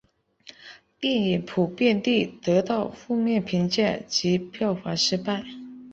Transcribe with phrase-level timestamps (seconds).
[0.99, 5.45] 电影普遍地得到负面评价及票房失败。